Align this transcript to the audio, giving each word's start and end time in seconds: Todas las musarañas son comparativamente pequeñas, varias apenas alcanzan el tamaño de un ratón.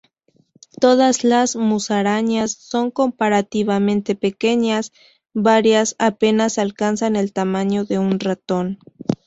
Todas 0.79 1.23
las 1.23 1.55
musarañas 1.55 2.53
son 2.53 2.89
comparativamente 2.89 4.15
pequeñas, 4.15 4.93
varias 5.35 5.95
apenas 5.99 6.57
alcanzan 6.57 7.15
el 7.15 7.31
tamaño 7.33 7.85
de 7.85 7.99
un 7.99 8.19
ratón. 8.19 8.79